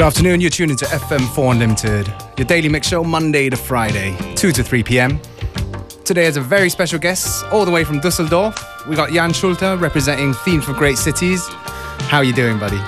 [0.00, 4.50] Good afternoon, you're tuning to FM4 Unlimited, your daily mix show Monday to Friday, 2
[4.50, 5.20] to 3 p.m.
[6.06, 8.56] Today has a very special guest, all the way from Dusseldorf.
[8.88, 11.46] We got Jan Schulte representing Theme for Great Cities.
[12.08, 12.80] How are you doing, buddy?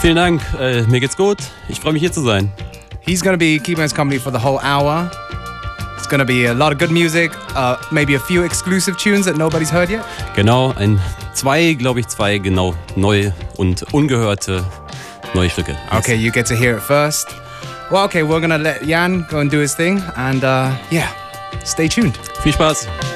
[0.00, 1.38] Vielen Dank, äh, mir geht's gut.
[1.68, 2.52] Ich freue mich hier zu sein.
[3.00, 5.10] He's going to be keeping us company for the whole hour.
[5.96, 9.26] It's going to be a lot of good music, uh, maybe a few exclusive tunes
[9.26, 10.04] that nobody's heard yet.
[10.36, 11.00] Genau, ein,
[11.34, 14.64] zwei, glaube ich, zwei genau neu und ungehörte
[15.34, 15.76] Stücke.
[15.98, 17.34] Okay, you get to hear it first.
[17.90, 20.00] Well, okay, we're going to let Jan go and do his thing.
[20.16, 21.12] And uh, yeah,
[21.64, 22.16] stay tuned.
[22.42, 23.09] Viel Spaß.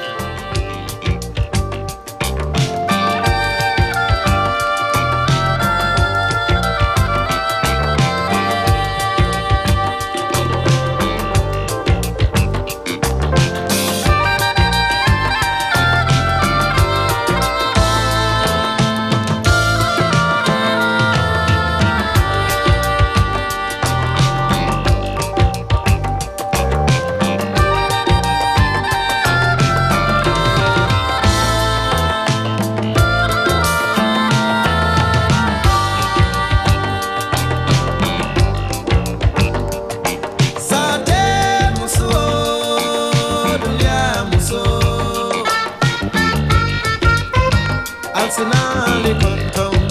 [48.24, 49.83] Arsenal, the contour.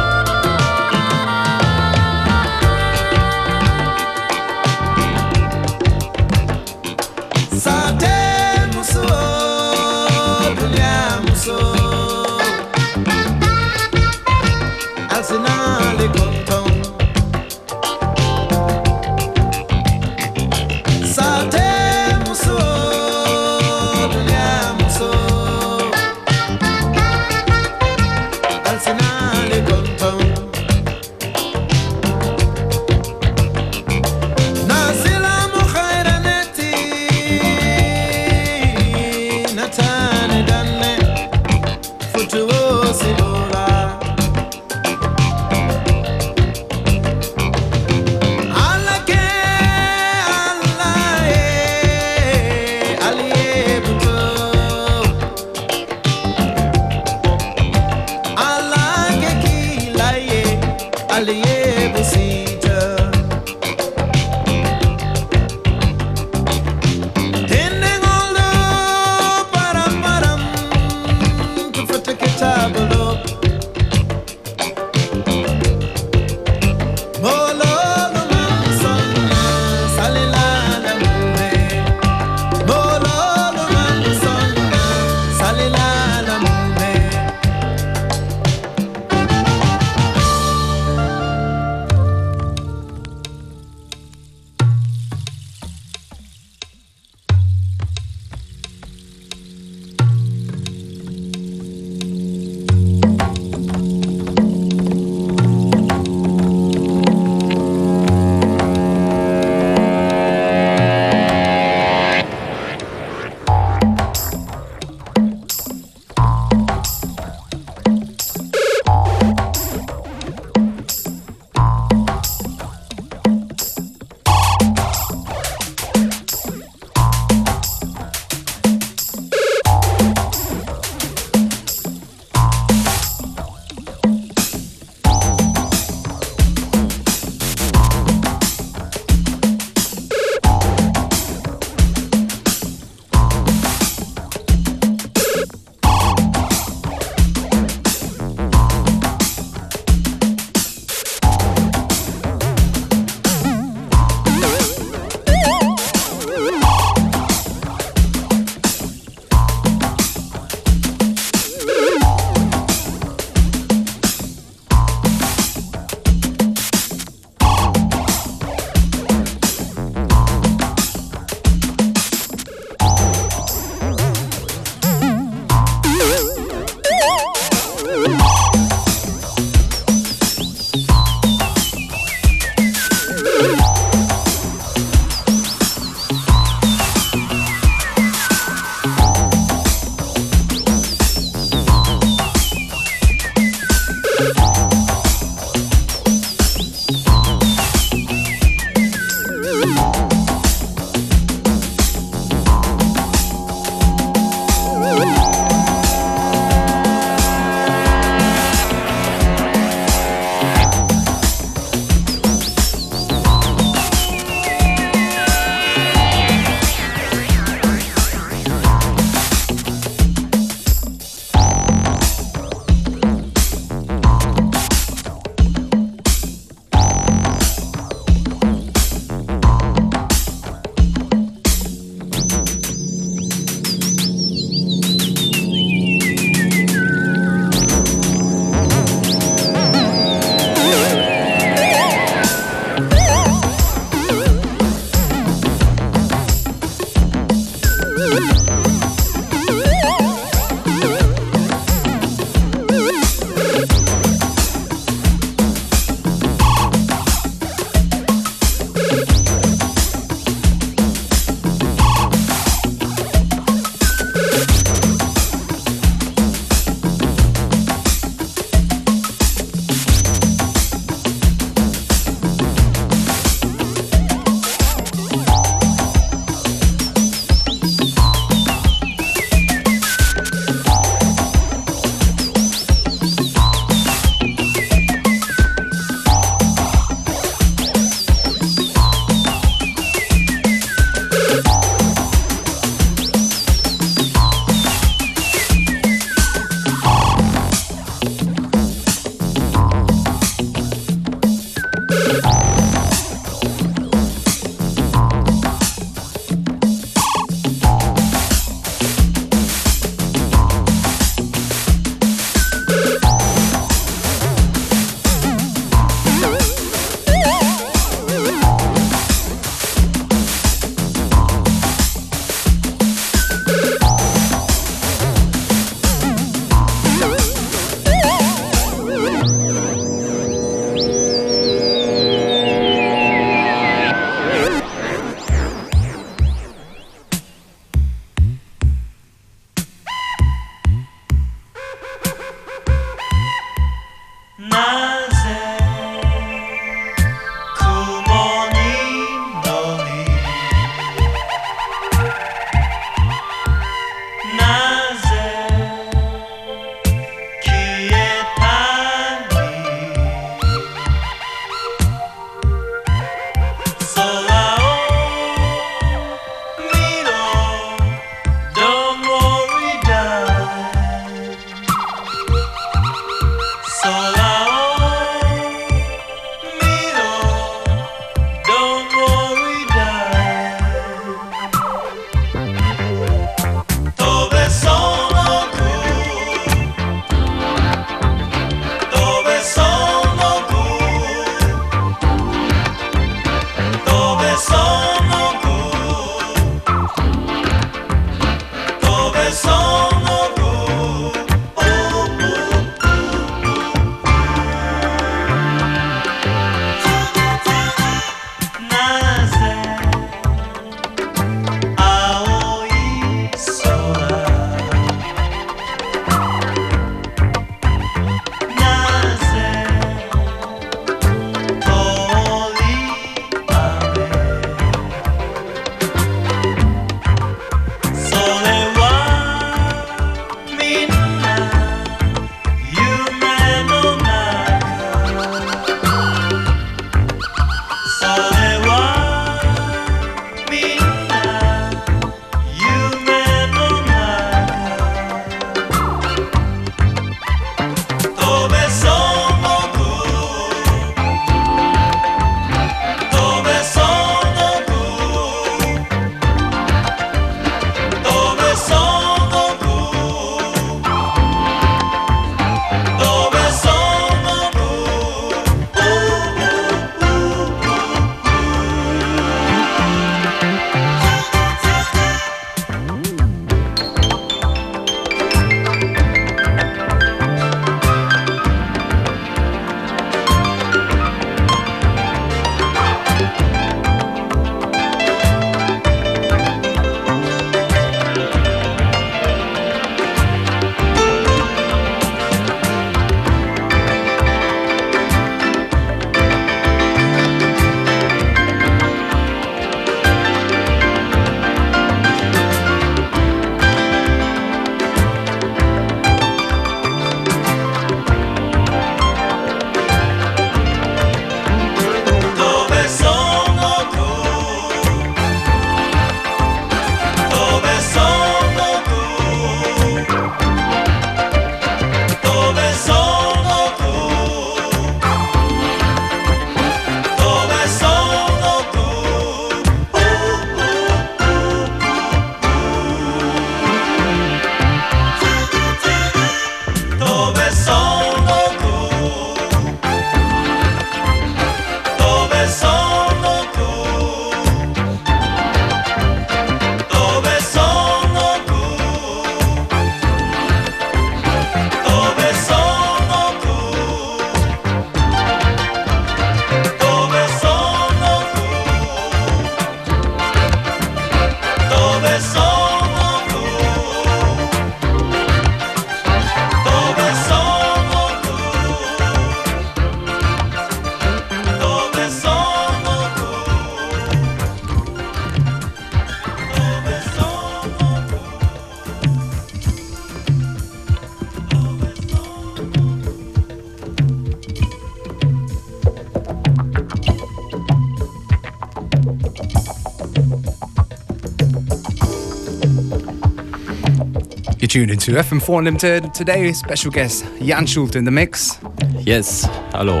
[594.70, 596.14] Tuned into FM4 Unlimited.
[596.14, 598.56] Today, special guest Jan Schulte in the mix.
[599.00, 600.00] Yes, hello.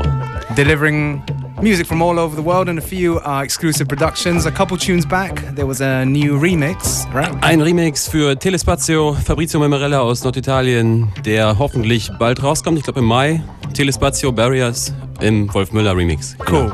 [0.54, 1.24] Delivering
[1.60, 4.46] music from all over the world and a few uh, exclusive productions.
[4.46, 7.34] A couple tunes back, there was a new remix, right?
[7.42, 13.06] Ein Remix für Telespazio, Fabrizio Mammarella aus Norditalien, der hoffentlich bald rauskommt, ich glaube im
[13.06, 13.42] Mai.
[13.74, 16.36] Telespazio Barriers im Wolf Müller Remix.
[16.48, 16.70] Cool.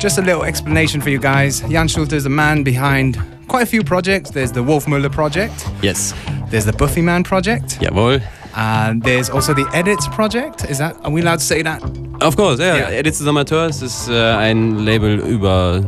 [0.00, 1.62] Just a little explanation for you guys.
[1.68, 4.32] Jan Schulte is the man behind quite a few projects.
[4.32, 5.64] There's the Wolf Müller project.
[5.80, 6.12] Yes.
[6.50, 7.78] There's the Buffy Man project.
[7.80, 8.22] Jawohl.
[8.54, 10.64] And there's also the Edits project.
[10.70, 11.82] Is that, are we allowed to say that?
[12.22, 12.76] Of course, ja.
[12.76, 12.90] Yeah.
[12.90, 15.82] Edits des Amateurs ist äh, ein Label über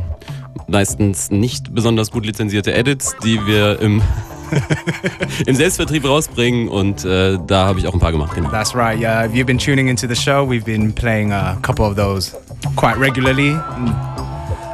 [0.67, 4.03] meistens nicht besonders gut lizenzierte Edits, die wir im
[5.47, 8.35] im Selbstvertrieb rausbringen und äh, da habe ich auch ein paar gemacht.
[8.35, 8.51] Genau.
[8.51, 8.99] That's right.
[8.99, 12.35] Yeah, if you've been tuning into the show, we've been playing a couple of those
[12.77, 13.57] quite regularly.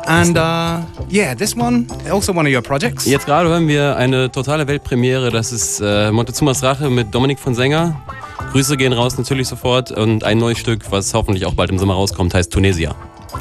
[0.06, 3.06] And uh, yeah, this one, also one of your projects.
[3.06, 5.30] Jetzt gerade hören wir eine totale Weltpremiere.
[5.30, 8.00] Das ist äh, Montezumas Rache mit Dominik von Sänger.
[8.52, 9.90] Grüße gehen raus natürlich sofort.
[9.92, 12.94] Und ein neues Stück, was hoffentlich auch bald im Sommer rauskommt, heißt Tunesia.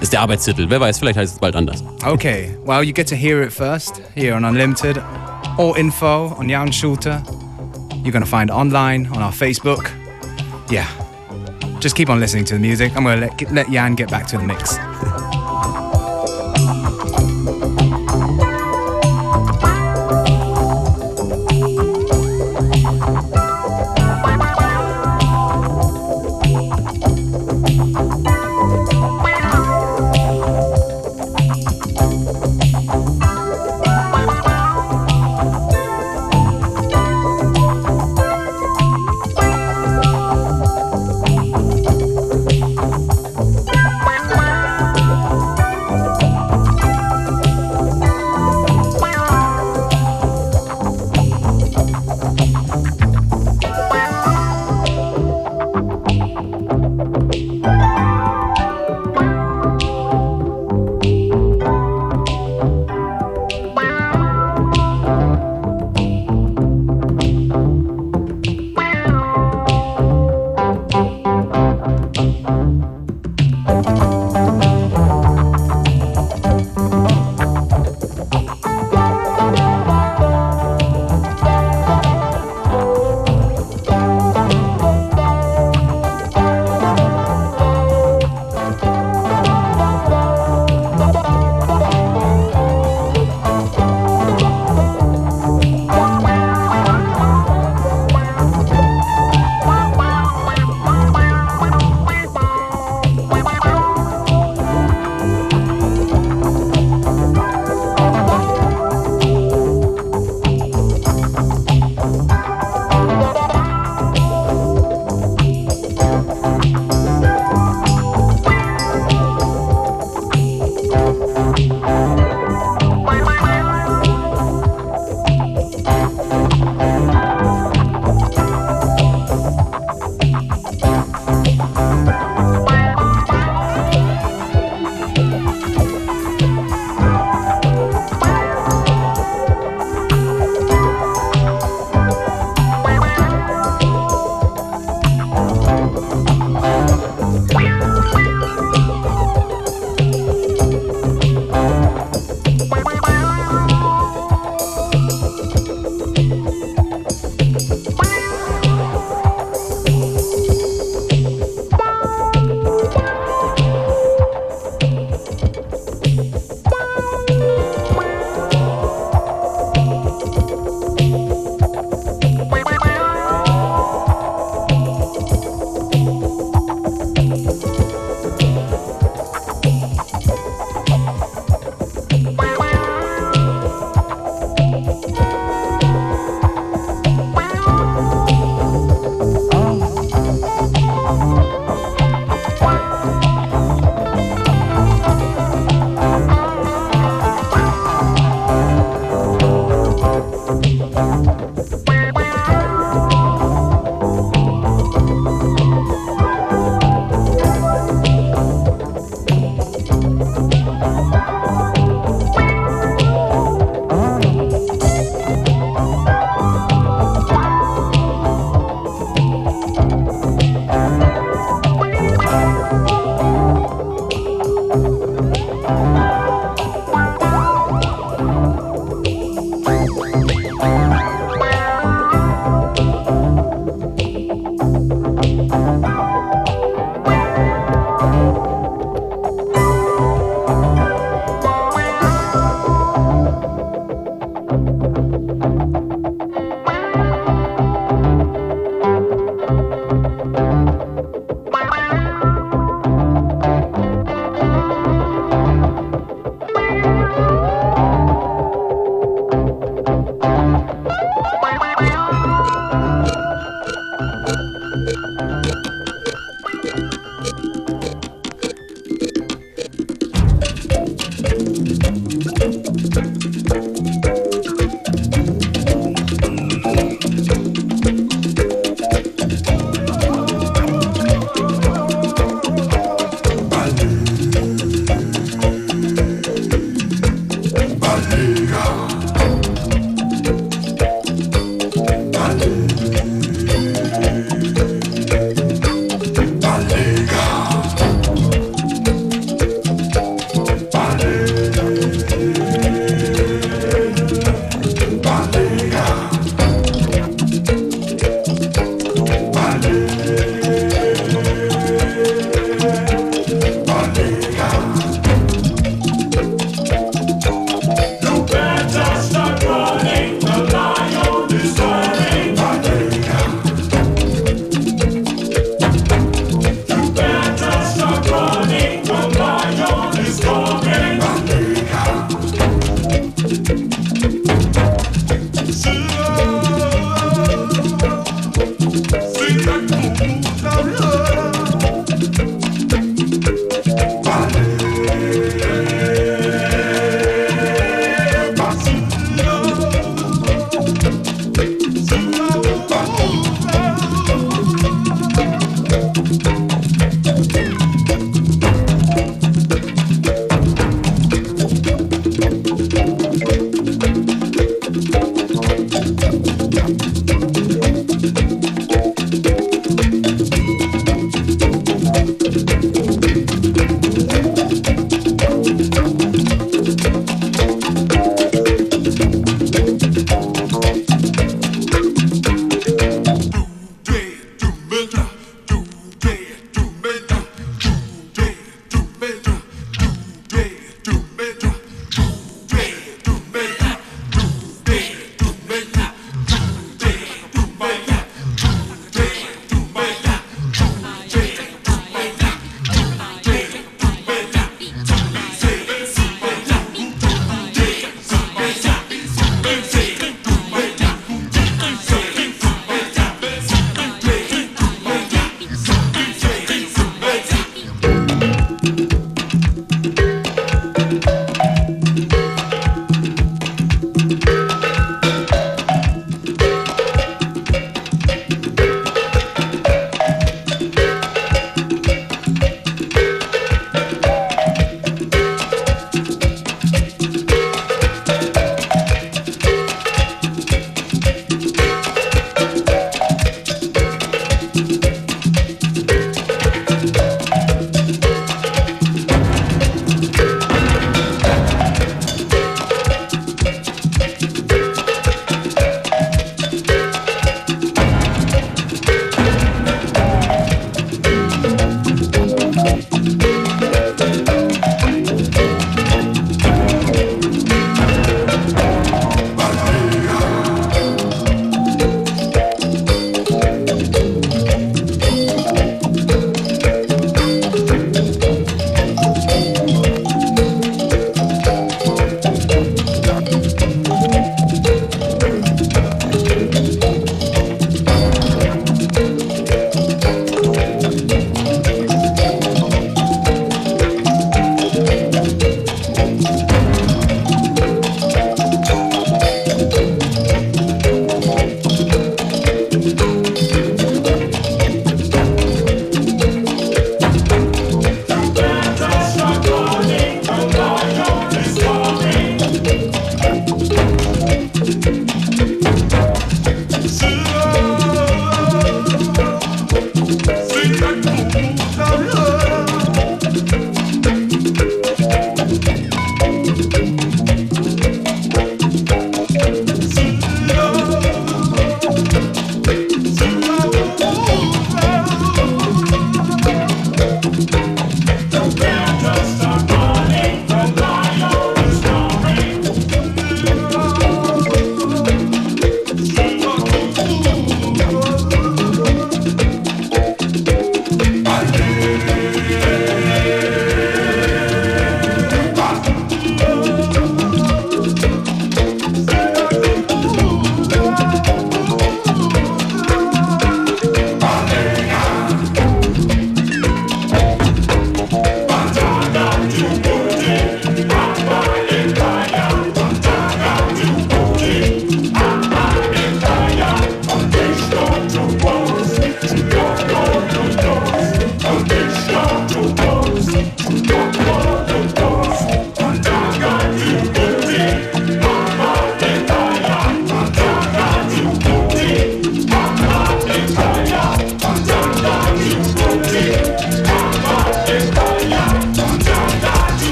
[0.00, 0.66] Ist der Arbeitstitel.
[0.68, 1.82] Wer weiß, vielleicht heißt es bald anders.
[2.04, 5.00] Okay, well, you get to hear it first here on Unlimited.
[5.56, 7.22] All info on Jan Schulte.
[8.04, 9.90] You're to find online on our Facebook.
[10.70, 10.86] Yeah,
[11.80, 12.96] just keep on listening to the music.
[12.96, 14.78] I'm to let, let Jan get back to the mix.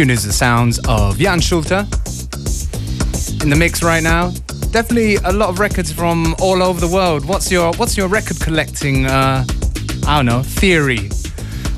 [0.00, 1.84] Tune is the sounds of Jan Schulte
[3.42, 4.30] in the mix right now.
[4.70, 7.26] Definitely a lot of records from all over the world.
[7.26, 9.04] What's your What's your record collecting?
[9.06, 9.44] Uh,
[10.06, 11.10] I don't know theory.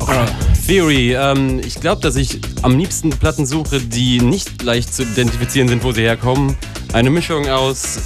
[0.02, 0.22] Okay.
[0.22, 0.26] Uh,
[0.66, 1.14] theory.
[1.14, 5.82] Ähm, ich glaube, dass ich am liebsten Platten suche, die nicht leicht zu identifizieren sind,
[5.82, 6.56] wo sie herkommen.
[6.92, 7.98] Eine Mischung aus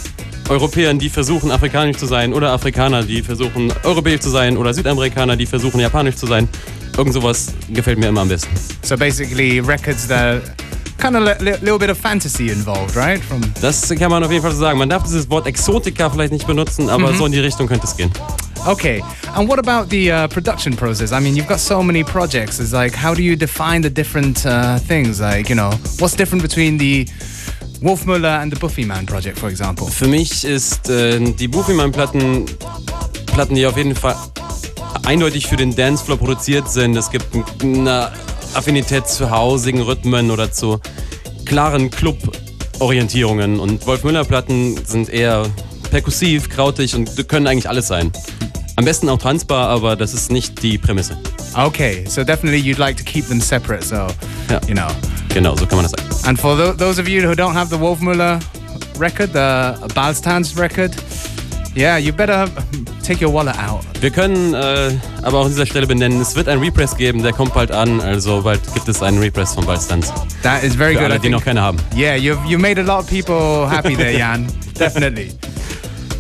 [0.49, 5.37] Europäern, die versuchen, afrikanisch zu sein, oder Afrikaner, die versuchen, europäisch zu sein, oder Südamerikaner,
[5.37, 6.49] die versuchen, japanisch zu sein.
[6.97, 8.51] Irgend sowas gefällt mir immer am besten.
[8.83, 10.43] So basically records that
[10.99, 13.23] kind of a li little bit of fantasy involved, right?
[13.23, 14.79] From das kann man auf jeden Fall so sagen.
[14.79, 17.17] Man darf dieses Wort Exotika vielleicht nicht benutzen, aber mhm.
[17.17, 18.11] so in die Richtung könnte es gehen.
[18.67, 19.03] Okay,
[19.35, 21.13] and what about the uh, production process?
[21.13, 22.59] I mean, you've got so many projects.
[22.59, 25.21] It's like, how do you define the different uh, things?
[25.21, 27.07] Like, you know, what's different between the
[27.81, 29.87] Wolf Müller and the Buffyman project, for example?
[29.91, 32.47] Für mich ist äh, die Buffyman-Platten
[33.27, 34.17] Platten, die auf jeden Fall
[35.05, 36.97] eindeutig für den Dancefloor produziert sind.
[36.97, 37.27] Es gibt
[37.63, 38.11] eine
[38.55, 40.81] Affinität zu hausigen Rhythmen oder zu
[41.45, 43.61] klaren Club-Orientierungen.
[43.61, 45.47] Und Wolf Müller-Platten sind eher
[45.91, 48.11] perkussiv, krautig und können eigentlich alles sein.
[48.77, 51.19] Am besten auch tanzbar, aber das ist nicht die Prämisse.
[51.55, 54.07] Okay, so definitely you'd like to keep them separate, so,
[54.51, 54.61] Ja.
[54.67, 54.89] you know.
[55.37, 56.27] Genau, so kann man das sagen.
[56.27, 58.41] And for tho- those of you who don't have the Wolf Müller
[58.99, 60.97] record, the Ballstanz record,
[61.77, 62.49] yeah, you better
[63.03, 63.83] take your wallet out.
[64.01, 67.35] Wir können äh, aber auch an dieser Stelle benennen, es wird einen Repress geben, der
[67.35, 70.11] kommt bald an, also bald gibt es einen Repress von Ballstanz.
[70.43, 71.11] That is very Für good.
[71.11, 71.33] I alle, die think.
[71.33, 71.77] noch keine haben.
[71.95, 74.47] Yeah, you've you made a lot of people happy there, Jan.
[74.79, 75.33] Definitely.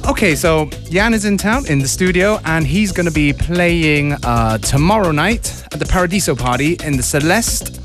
[0.06, 4.12] Okay, so Jan is in town in the studio, and he's going to be playing
[4.24, 7.75] uh, tomorrow night at the Paradiso party in the Celeste.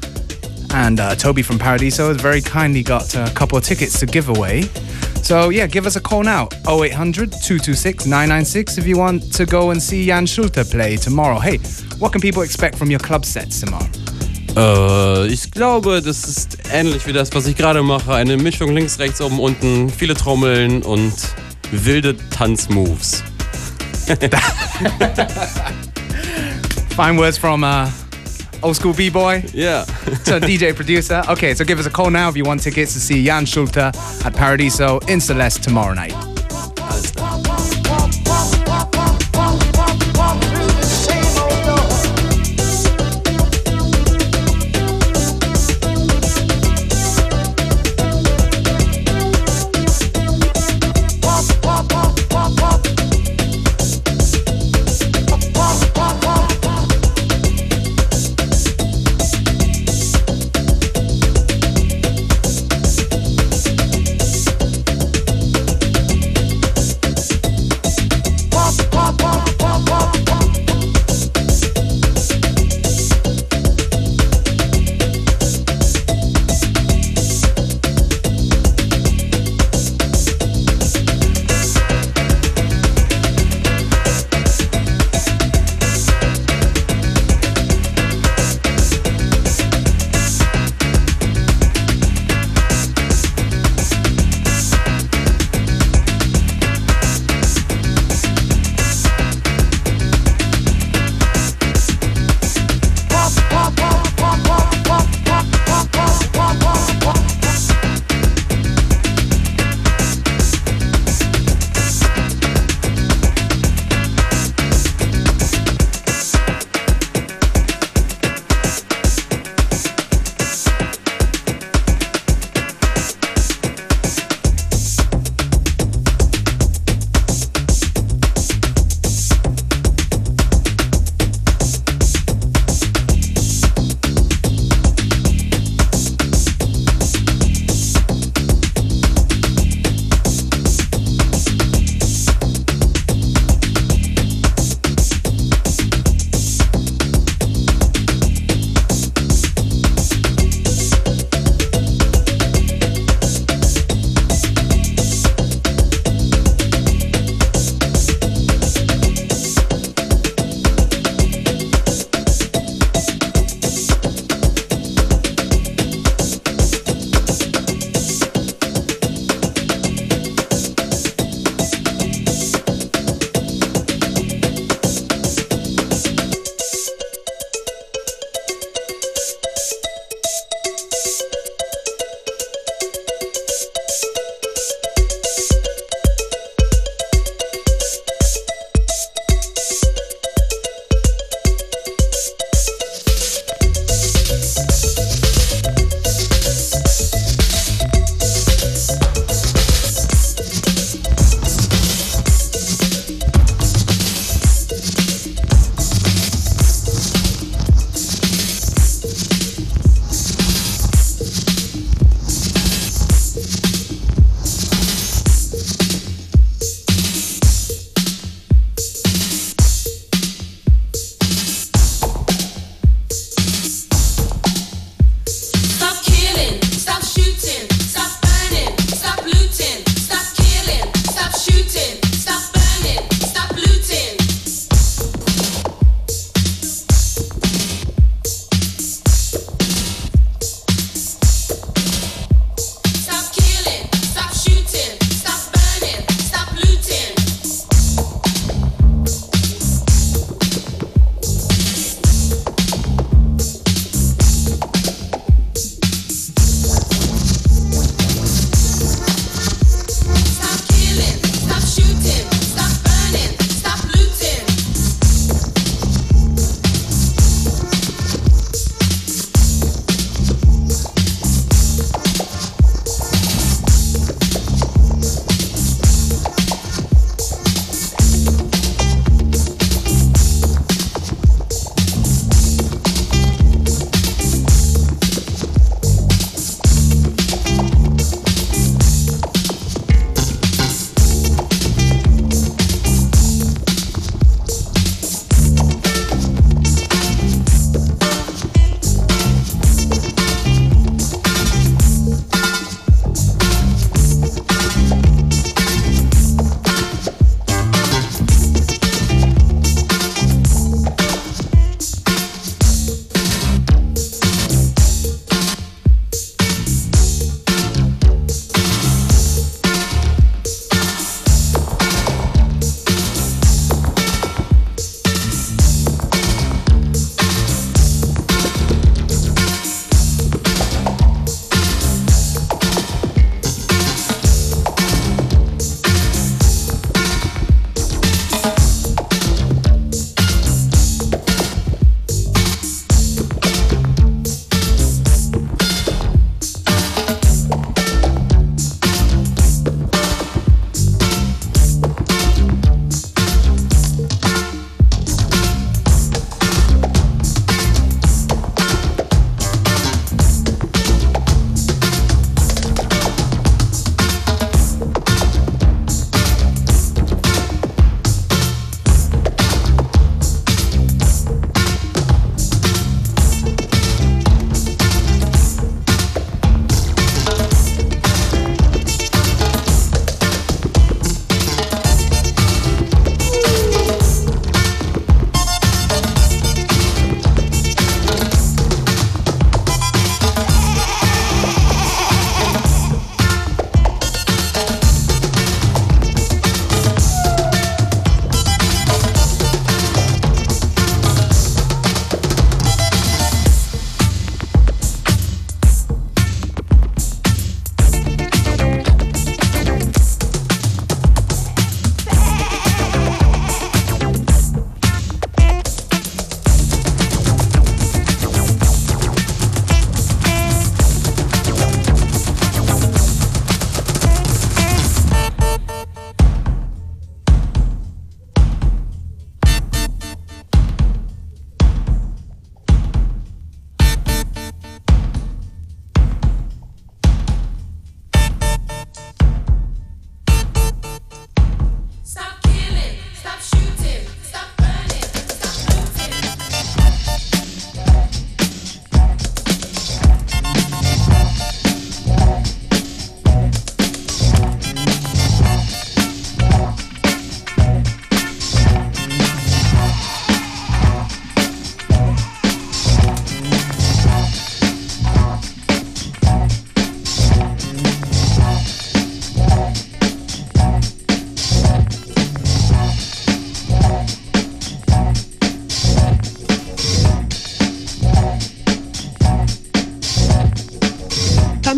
[0.74, 4.30] And uh, Toby from Paradiso has very kindly got a couple of tickets to give
[4.30, 4.64] away.
[5.22, 9.72] So yeah, give us a call now 0800 226 996 if you want to go
[9.72, 11.40] and see Jan Schulte play tomorrow.
[11.40, 11.58] Hey,
[12.00, 13.88] what can people expect from your club sets tomorrow?
[14.56, 18.14] Äh, ich glaube, das ist ähnlich wie das, was ich gerade mache.
[18.14, 21.14] Eine Mischung links, rechts, oben, unten, viele Trommeln und
[21.72, 23.24] wilde Tanzmoves.
[26.96, 27.88] Fine words from uh,
[28.64, 29.44] old school b-boy.
[29.54, 29.84] Yeah.
[30.26, 31.24] to DJ producer.
[31.30, 33.78] Okay, so give us a call now if you want tickets to see Jan Schulte
[33.78, 36.14] at Paradiso in Celeste tomorrow night.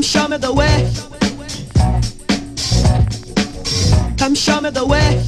[0.03, 0.91] Me the way.
[4.17, 5.23] Come show me the way.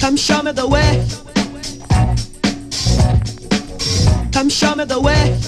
[0.00, 1.06] Come show me the way.
[4.32, 5.38] Come show me the way.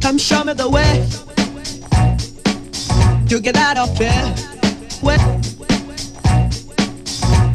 [0.00, 1.06] Come show me the way.
[3.28, 4.10] You get out of here.
[5.02, 5.40] Where?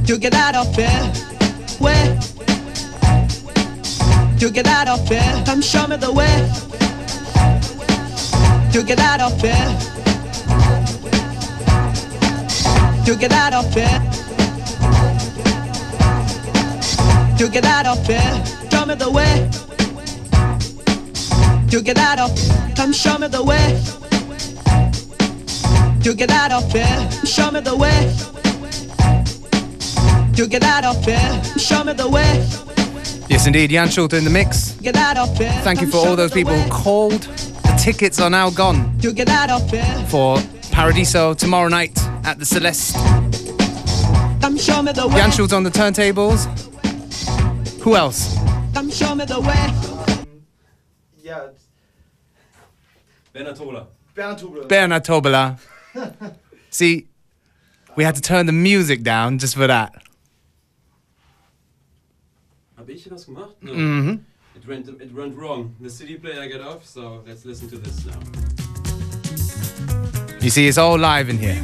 [0.05, 1.11] You get out of here.
[1.79, 2.32] Where?
[4.39, 5.43] You get out of here.
[5.45, 6.49] Come show me the way.
[8.73, 9.93] You get out of here.
[13.05, 14.01] You get out of here.
[17.37, 18.43] You get out of here.
[18.71, 19.49] Show me the way.
[21.69, 22.75] You get out of.
[22.75, 23.81] Come show me the way.
[26.03, 27.09] You get out of here.
[27.25, 28.13] Show me the way.
[30.35, 31.41] You get out of here.
[31.57, 32.62] Show me the way.
[33.29, 33.71] Yes, indeed.
[33.71, 34.71] Jan Schulte in the mix.
[34.81, 35.51] Get out of here.
[35.63, 37.21] Thank you for all those people who called.
[37.63, 40.05] The tickets are now gone You get out of here.
[40.09, 40.37] for
[40.71, 42.95] Paradiso tomorrow night at the Celeste.
[44.41, 45.15] Come show me the way.
[45.15, 46.45] Jan Schulte on the turntables.
[47.81, 48.37] Who else?
[48.73, 49.73] Come show me the way.
[51.23, 51.49] Ja,
[53.33, 53.87] Bernhard Tola.
[54.15, 55.57] Bernd Bernard Tobola.
[56.69, 57.07] See,
[57.95, 59.93] we had to turn the music down just for that.
[62.83, 63.55] Habe ich das gemacht?
[63.61, 63.73] No.
[63.73, 64.25] Mhm.
[64.57, 65.73] It went it went wrong.
[65.79, 68.19] The CD player got off, so let's listen to this now.
[70.41, 71.57] You see, it's all live in here.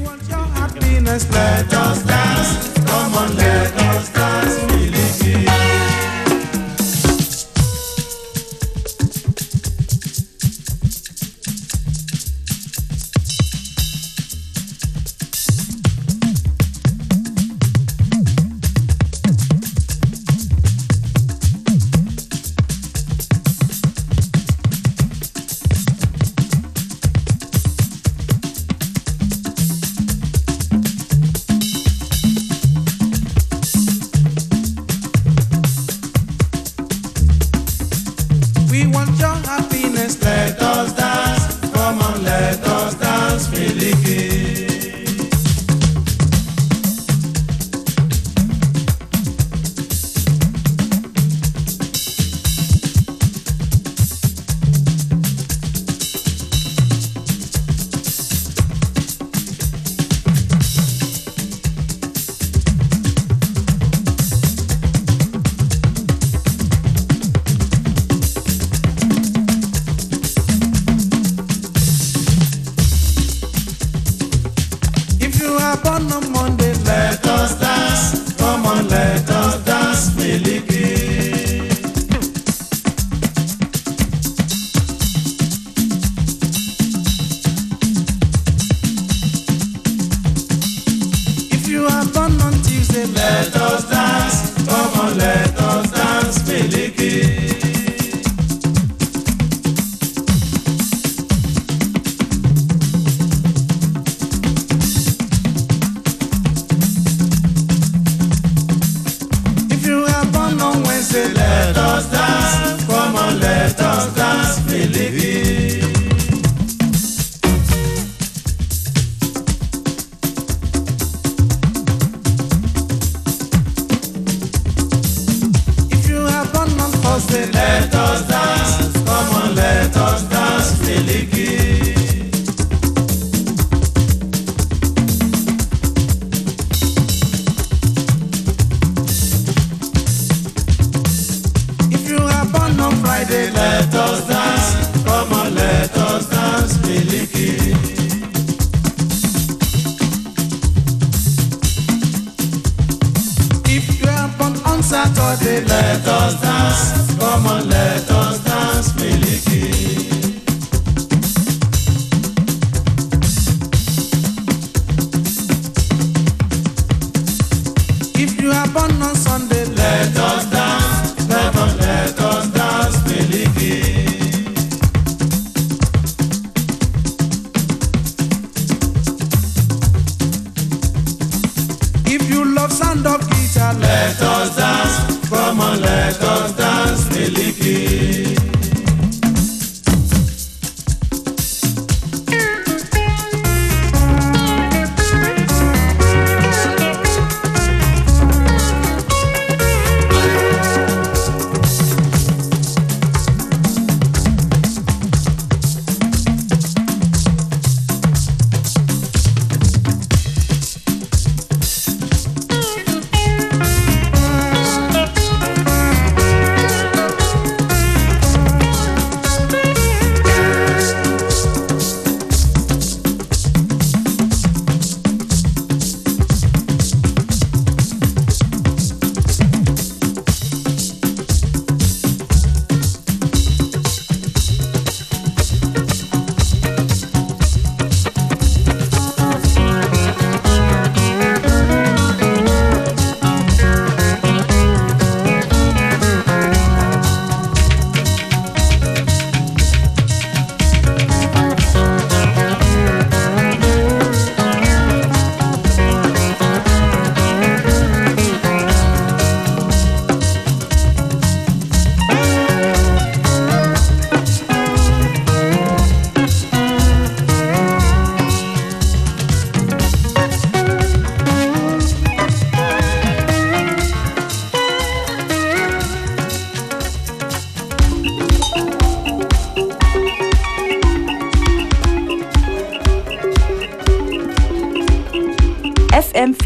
[111.59, 112.18] Let us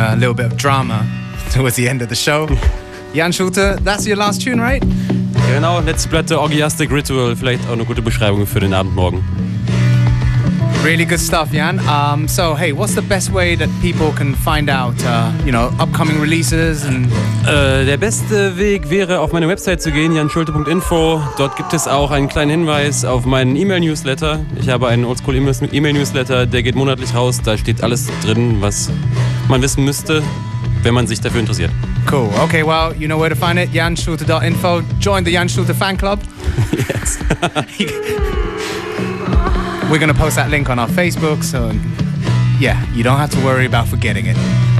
[0.00, 1.06] a little bit of drama
[1.52, 2.48] towards the end of the show.
[3.12, 4.82] Jan Schulte, that's your last tune, right?
[5.52, 7.34] Genau, letzte Platte, Orgiastic Ritual.
[7.34, 9.24] Vielleicht auch eine gute Beschreibung für den Abend morgen.
[10.84, 11.78] Really good stuff, Jan.
[11.80, 15.70] Um, so, hey, what's the best way that people can find out, uh, you know,
[15.78, 16.84] upcoming releases?
[16.86, 17.06] And
[17.46, 21.20] äh, der beste Weg wäre, auf meine Website zu gehen, janschulte.info.
[21.36, 24.40] Dort gibt es auch einen kleinen Hinweis auf meinen E-Mail-Newsletter.
[24.58, 27.40] Ich habe einen Oldschool-E-Mail-Newsletter, der geht monatlich raus.
[27.44, 28.88] Da steht alles drin, was
[29.50, 30.22] man wissen müsste,
[30.82, 31.70] wenn man sich dafür interessiert.
[32.10, 32.30] Cool.
[32.42, 33.70] Okay, well, you know where to find it.
[33.72, 34.82] Janschulte.info.
[35.00, 36.20] Join the Janschulte fan club.
[36.72, 37.18] yes.
[39.90, 41.72] We're going to post that link on our Facebook, so
[42.60, 44.36] yeah, you don't have to worry about forgetting it.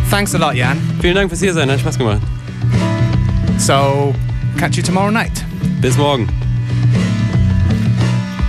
[0.08, 0.78] Thanks a lot, Jan.
[1.00, 1.68] Vielen Dank fürs hier sein.
[1.68, 2.20] Hat Spaß gemacht.
[3.58, 4.14] So,
[4.56, 5.44] catch you tomorrow night.
[5.80, 6.28] Bis morgen.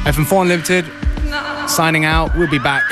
[0.06, 0.86] FM4 Unlimited,
[1.68, 2.32] signing out.
[2.36, 2.84] We'll be back.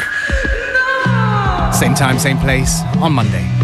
[1.74, 3.59] Same time, same place on Monday.